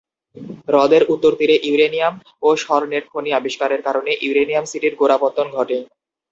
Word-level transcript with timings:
হ্রদের 0.67 1.03
উত্তর 1.09 1.31
তীরে 1.39 1.55
ইউরেনিয়াম 1.63 2.13
ও 2.41 2.49
স্বর্ণের 2.57 3.03
খনি 3.11 3.29
আবিষ্কারের 3.33 3.81
কারণে 3.83 4.11
ইউরেনিয়াম 4.21 4.65
সিটির 4.67 4.93
গোড়াপত্তন 4.95 5.47
ঘটে। 5.57 5.77